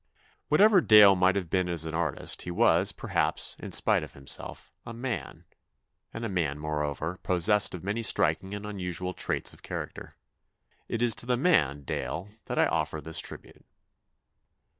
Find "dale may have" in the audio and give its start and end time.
0.81-1.51